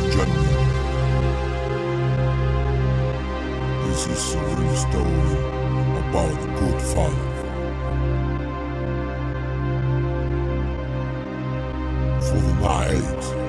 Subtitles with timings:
[0.00, 0.88] And gentlemen,
[3.70, 5.38] this is a real story
[5.98, 7.52] about Godfather.
[12.20, 13.47] For the night.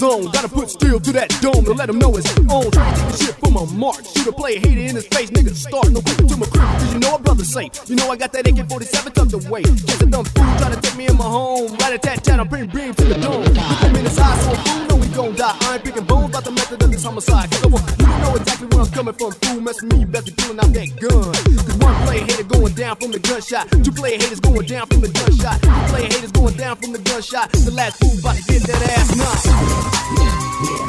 [0.00, 0.48] razão, dar
[0.90, 2.66] steel to that dome to let them know it's on.
[2.70, 4.02] Take the shit from a mark.
[4.02, 5.30] Shoot a player, hater in his face.
[5.30, 5.54] nigga.
[5.54, 6.66] start no quick to my crib.
[6.66, 7.70] Cause you know a brother safe.
[7.86, 9.62] You know I got that AK 47 tucked away.
[9.62, 11.70] Just a dumb fool trying to take me in my home.
[11.78, 13.44] Right at that chat, I'm to the dome.
[13.46, 15.56] Look me in his eyes, so a fool know we gon' die.
[15.60, 17.50] I ain't picking bones about the method of this homicide.
[17.50, 19.32] Cause want you to know exactly where I'm coming from.
[19.46, 21.30] Fool mess me, best be pulling out that gun.
[21.30, 23.70] Cause one player hater going down from the gunshot.
[23.70, 25.56] Two player haters going down from the gunshot.
[25.62, 27.52] Three player haters going down from the gunshot.
[27.52, 30.79] The last fool about to get that ass knocked.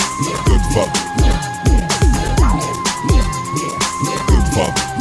[0.45, 0.92] Good fuck.
[4.28, 4.92] Good fuck.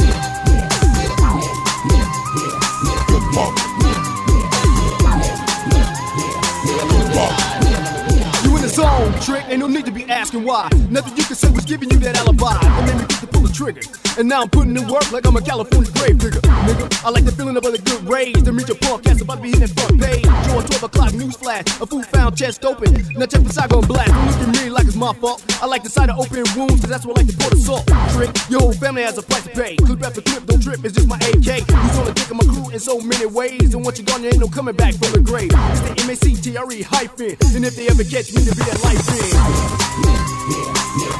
[8.45, 9.45] You in the zone, trick.
[9.48, 10.68] Ain't no need to be asking why.
[10.89, 12.58] Nothing you can say was giving you that alibi.
[12.58, 13.99] That made me think to pull the trigger.
[14.19, 16.41] And now I'm putting in work like I'm a California grave digger.
[16.41, 18.43] Nigga, I like the feeling of a good rage.
[18.45, 20.25] To meet your punk ass about to be hitting front page.
[20.25, 21.65] Joe 12 o'clock news flash.
[21.81, 22.93] A fool found chest open.
[23.17, 24.07] Now check the side going black.
[24.07, 25.45] Don't look at me like it's my fault.
[25.63, 27.61] I like the sight of open wounds, cause that's what I like to pour the
[27.61, 27.87] salt.
[28.13, 29.77] Trick, your whole family has a price to pay.
[29.77, 31.65] Clip after clip, don't trip, it's just my AK.
[31.71, 33.75] Who's on the dick of my crew in so many ways.
[33.75, 35.53] And once you're gone, there ain't no coming back from the grave.
[35.53, 37.37] It's the M-A-C-T-R-E hyphen.
[37.55, 39.31] And if they ever catch me, to be that life in.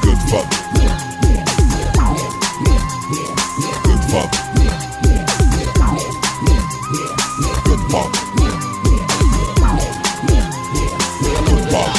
[0.01, 0.80] Good fuck.
[4.11, 4.29] pop.
[7.63, 8.11] Good pop.
[11.45, 11.91] Good pop.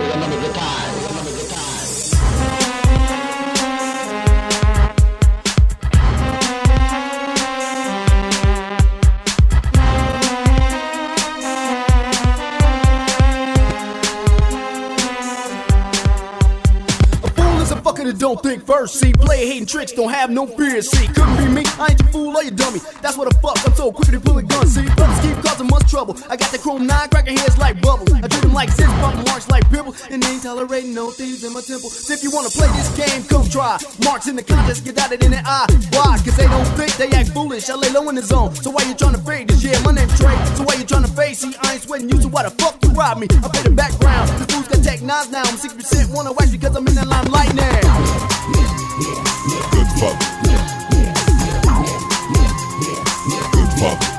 [0.00, 0.91] Remember the time.
[18.86, 20.82] See, play hating tricks, don't have no fear.
[20.82, 21.62] See, couldn't be me.
[21.78, 22.80] I ain't your fool or your dummy.
[23.00, 23.56] That's what the fuck.
[23.64, 24.66] I'm so quick to pull a gun.
[24.66, 26.16] See, brothers keep causing much trouble.
[26.28, 28.12] I got the chrome nine cracking heads like bubbles.
[28.12, 29.94] I treat them like zits, bumping marks like pibble.
[30.10, 31.90] And ain't tolerating no thieves in my temple.
[31.90, 33.78] So if you wanna play this game, come try.
[34.02, 35.66] Marks in the contest, get out it in the eye.
[35.92, 36.18] Why?
[36.18, 37.70] Cause they don't think they act foolish.
[37.70, 38.54] I lay low in the zone.
[38.54, 39.62] So why you trying to fade this?
[39.62, 40.34] Yeah, my name's Trey.
[40.56, 41.40] So why you trying to face?
[41.40, 43.28] See, I ain't sweating you, so why the fuck you rob me?
[43.30, 44.28] I play the background.
[44.40, 45.42] This fool's got tech nines now.
[45.46, 48.71] I'm 6% wanna wax because I'm in the limelight now.
[48.72, 50.18] Good fuck.
[53.52, 54.11] Good fuck.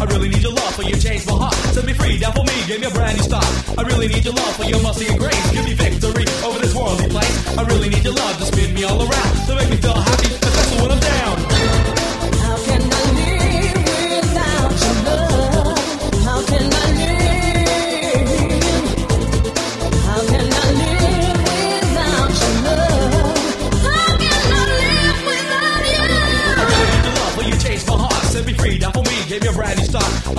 [0.00, 1.54] I really need your love for you changed my heart.
[1.76, 3.44] Set me free, down for me, gave me a brand new start.
[3.76, 5.50] I really need your love for your mercy and grace.
[5.52, 7.58] Give me victory over this worldly place.
[7.58, 9.46] I really need your love to spin me all around.
[9.46, 11.49] To make me feel happy, especially when I'm down.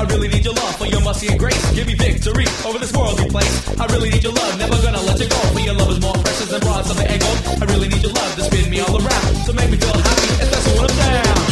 [0.02, 1.62] I really need your love for your mercy and grace.
[1.74, 3.54] Give me victory over this worldly place.
[3.80, 5.36] I really need your love, never gonna let you go.
[5.54, 7.30] For your love is more precious than bronze of the angle.
[7.62, 9.46] I really need your love to spin me all around.
[9.46, 11.51] To make me feel happy, especially when I'm down.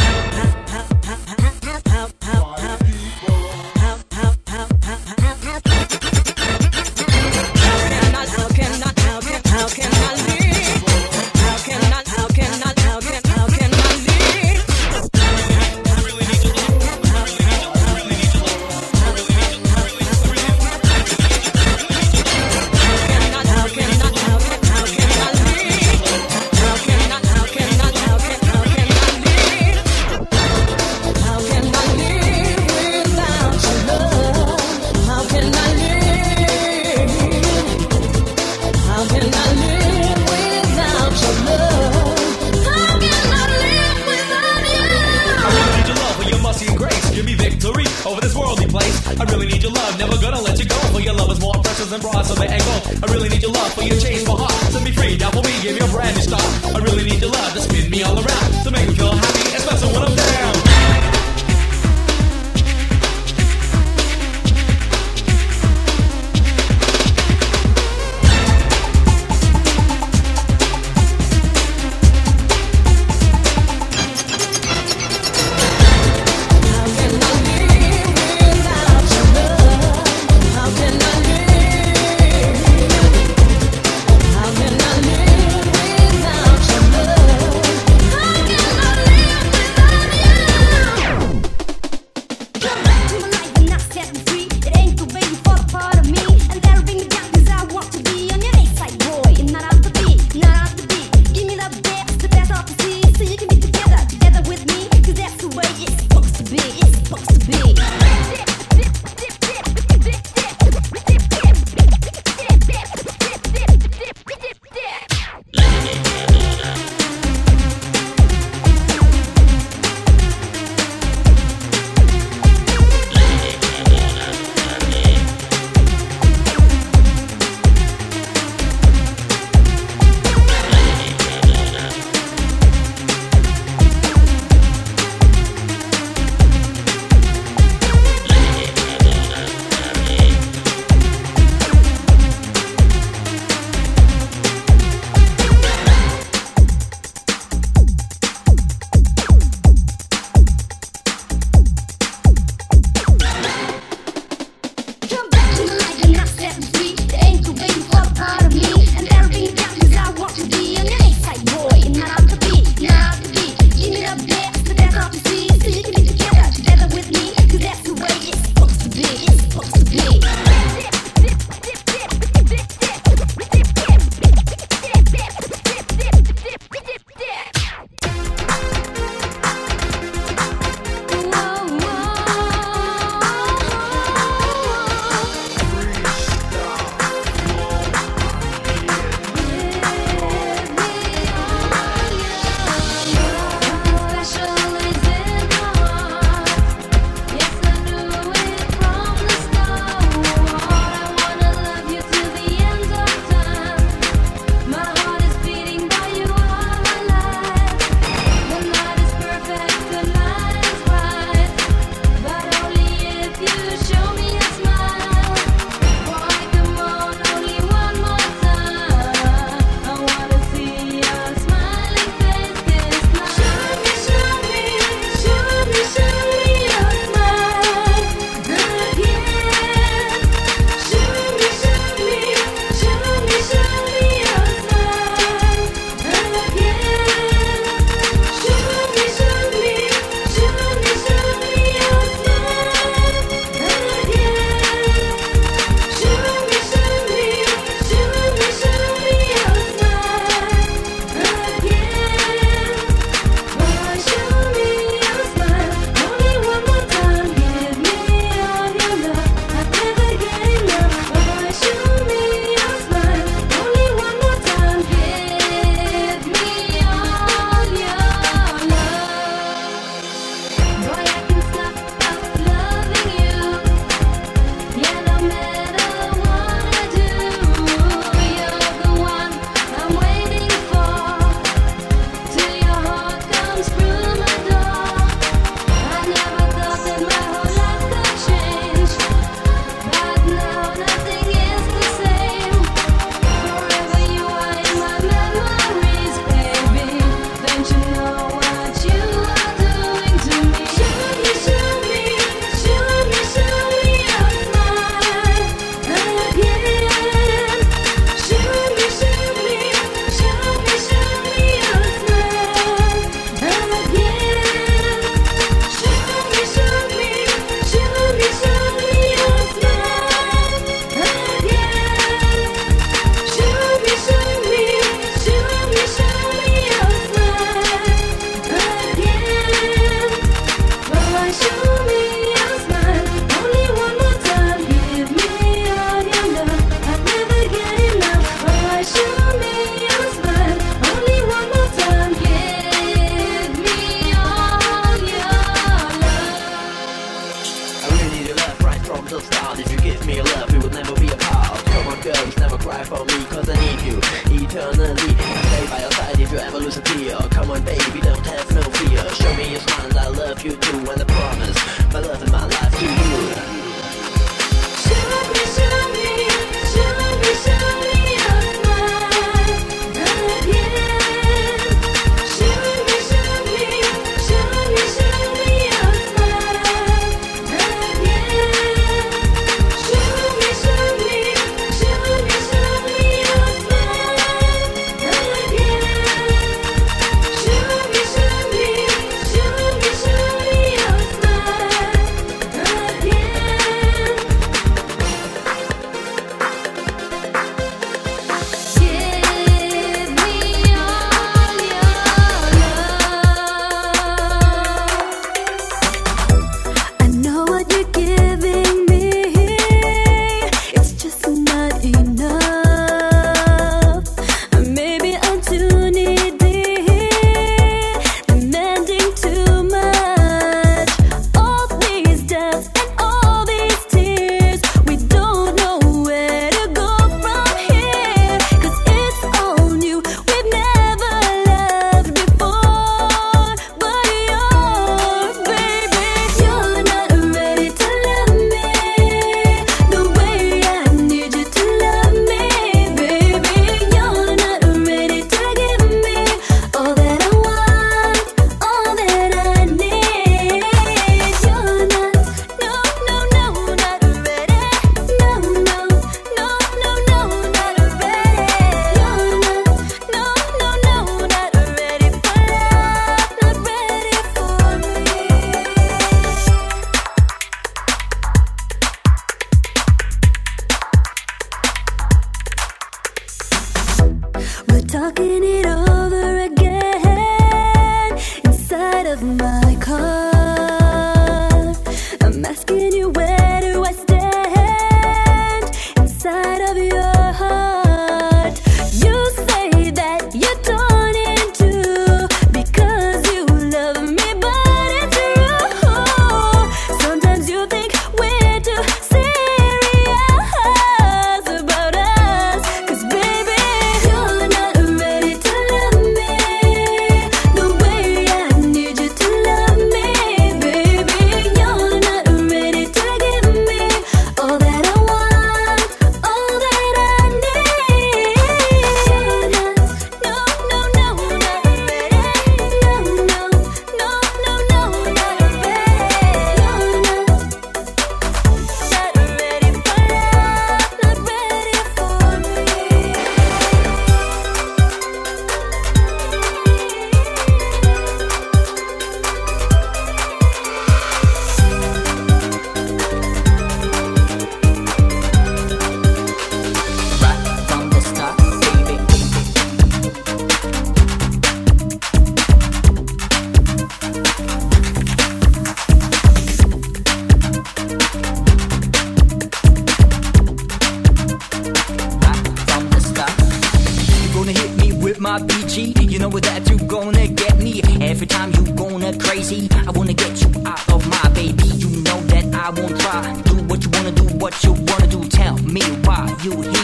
[574.69, 576.78] you wanna do, tell me why you here.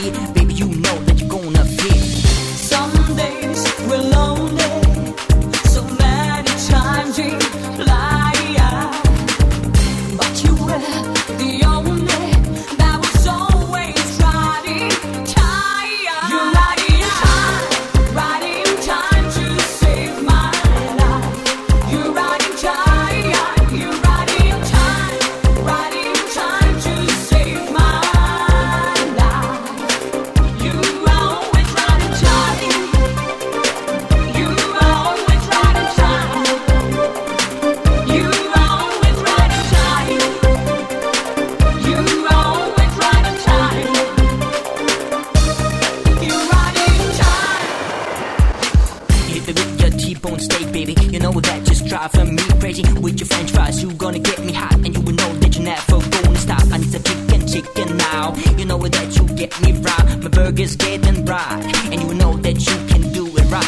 [60.22, 63.64] My burger's getting right, and you know that you can do it right.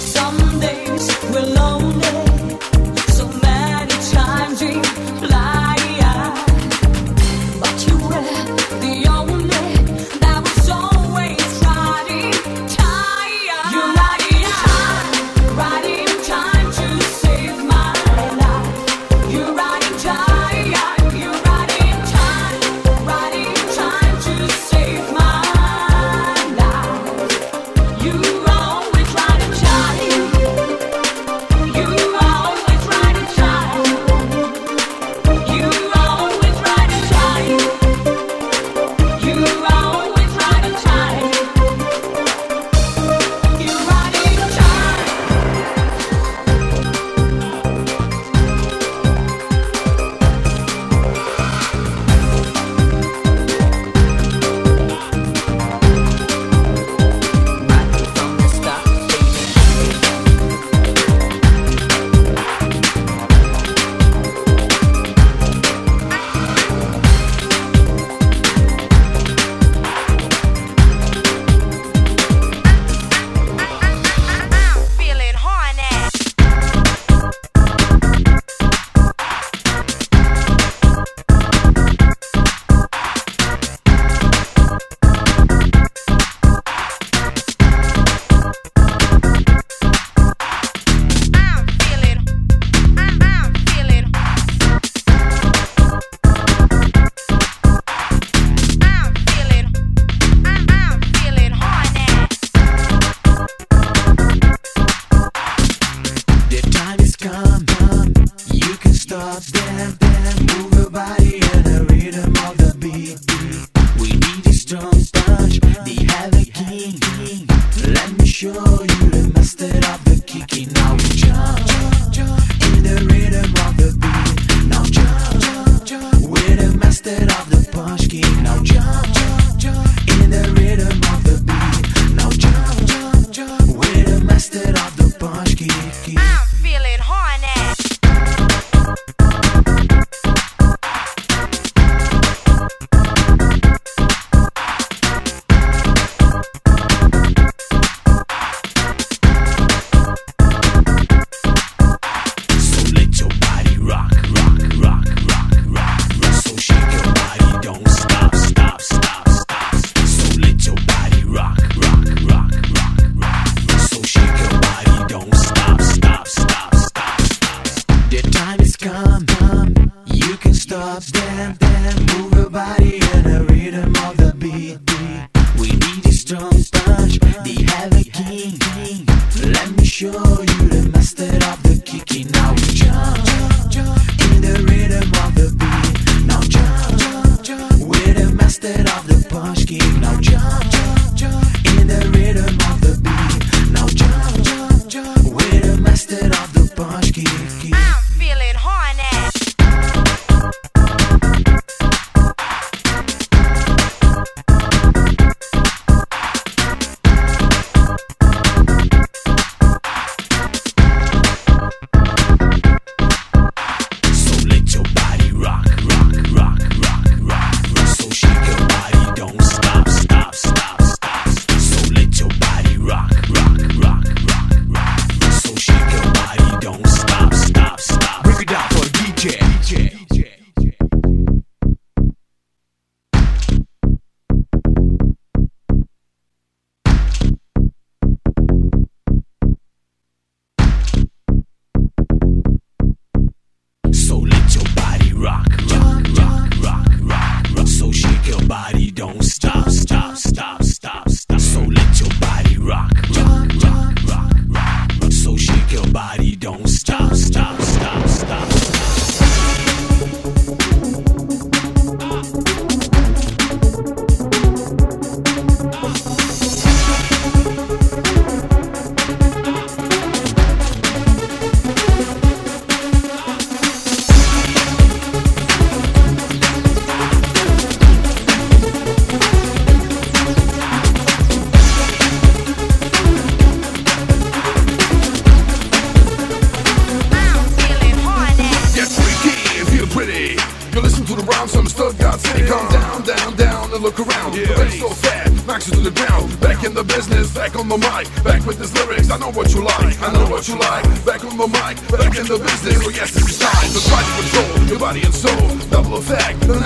[0.00, 2.25] Some days we're lonely.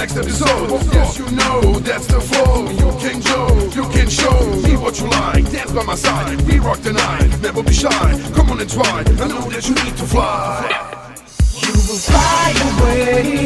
[0.00, 0.70] Next episode.
[0.94, 2.70] Yes, you know that's the flow.
[2.70, 3.40] You can go,
[3.76, 5.44] you can show me what you like.
[5.52, 7.28] Dance by my side, we rock the night.
[7.42, 8.08] Never be shy.
[8.34, 9.00] Come on and try.
[9.00, 11.16] I know that you need to fly.
[11.64, 13.42] You will fly away,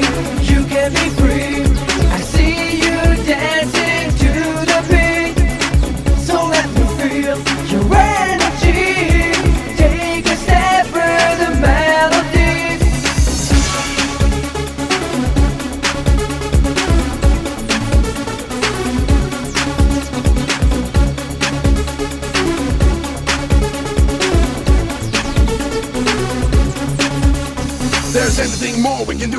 [0.53, 1.65] you can be free.
[2.17, 3.64] I see you dancing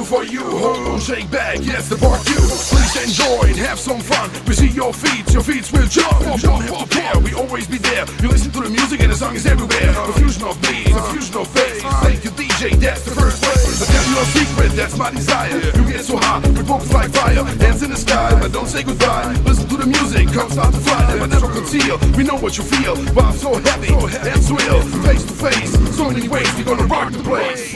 [0.05, 0.41] for you.
[0.41, 2.37] On, shake back, yes, the part you.
[2.37, 4.29] Please enjoy and have some fun.
[4.45, 6.21] We see your feet, your feet will jump.
[6.21, 8.05] You don't have to care, we always be there.
[8.21, 9.89] You listen to the music and the song is everywhere.
[9.89, 11.81] A fusion of beats, a fusion of bass.
[12.05, 13.57] Thank you, DJ, that's the first way.
[13.81, 15.57] But tell you a secret, that's my desire.
[15.57, 17.43] You get so hot, with focus like fire.
[17.43, 19.33] Hands in the sky, but don't say goodbye.
[19.43, 21.17] Listen to the music, come start to fly.
[21.17, 22.93] But never conceal, we know what you feel.
[23.17, 24.81] Wow, so happy, and thrill.
[25.01, 27.73] Face to face, so many ways, we're gonna rock the place.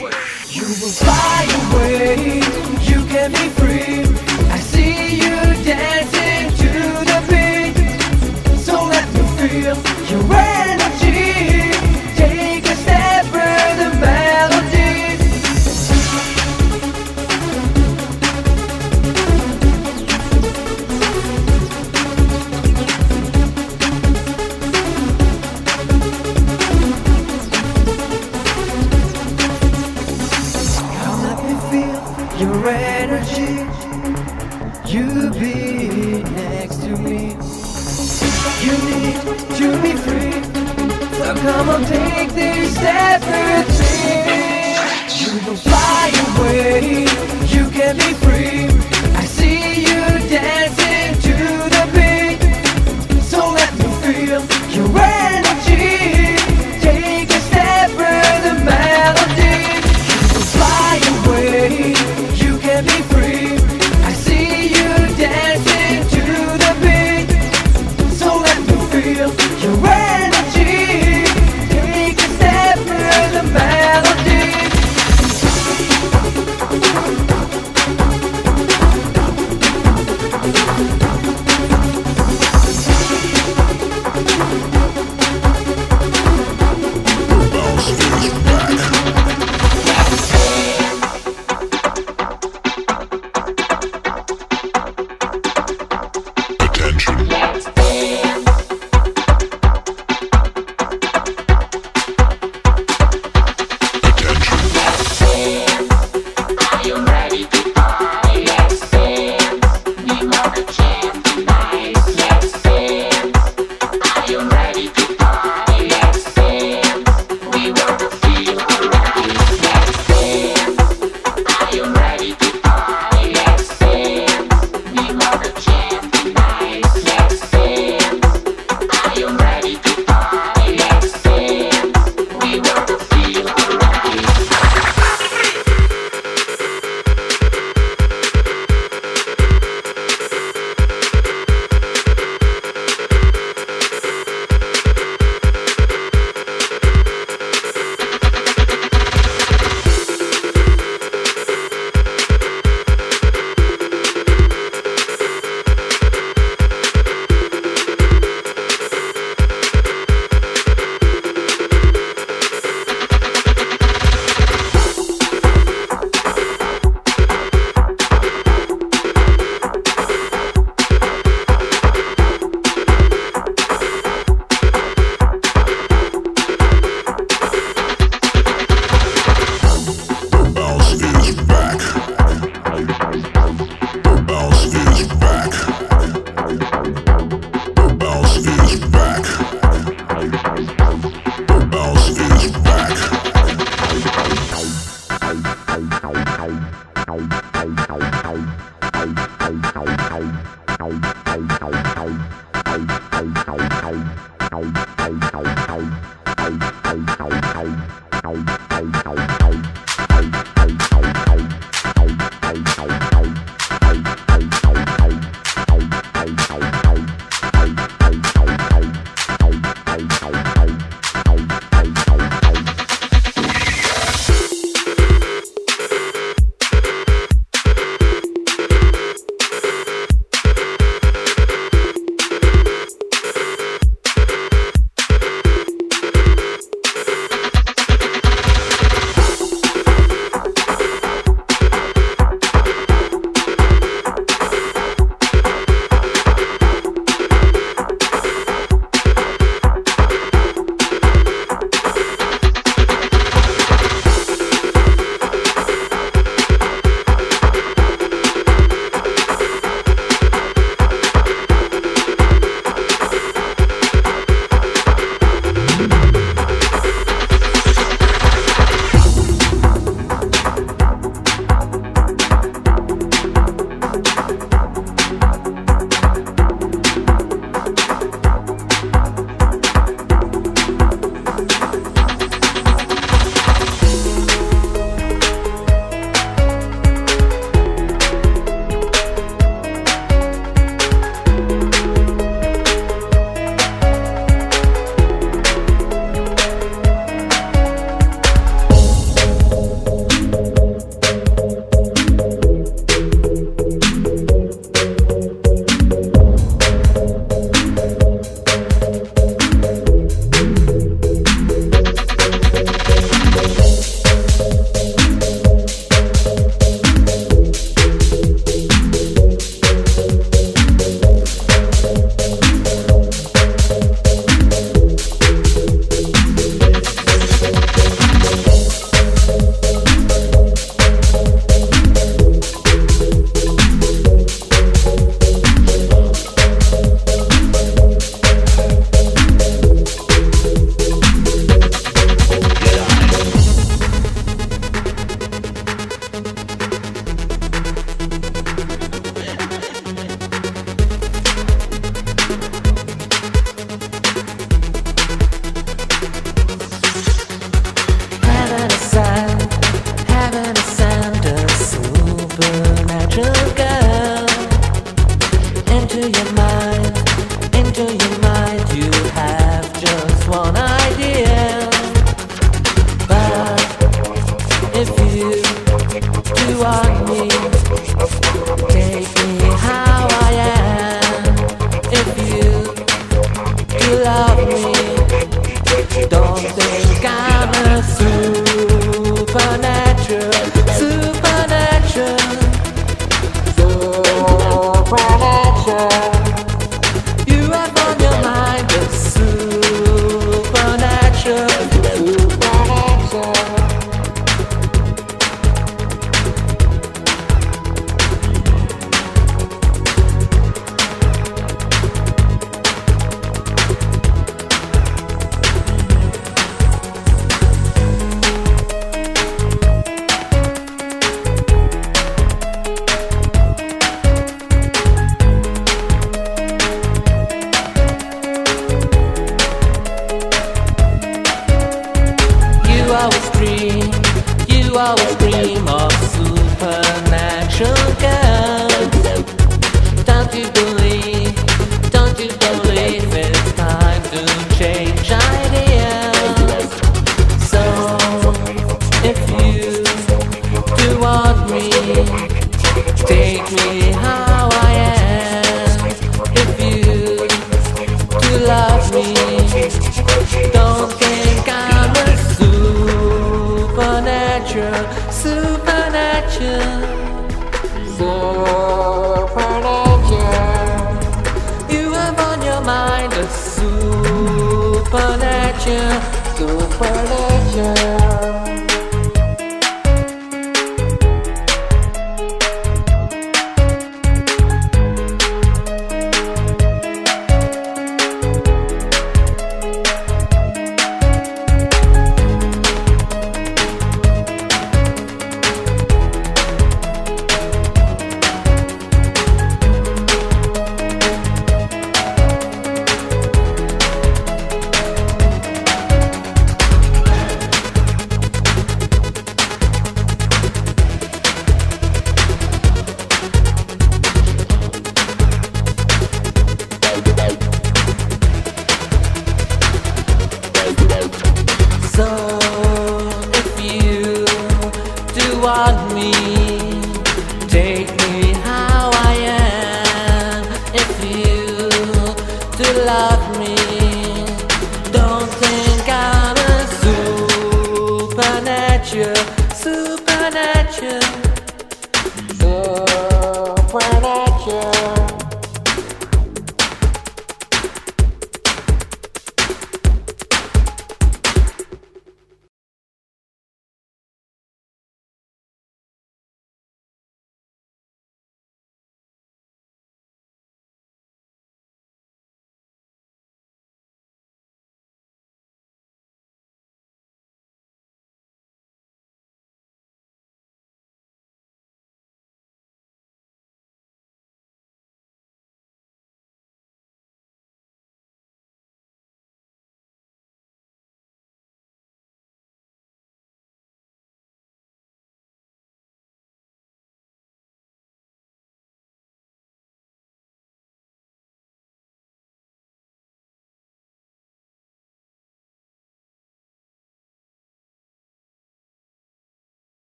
[0.52, 2.40] You will fly away,
[2.82, 4.02] you can be free.
[4.50, 6.72] I see you dancing to
[7.10, 8.58] the beat.
[8.58, 9.76] So let me feel
[10.10, 10.59] your.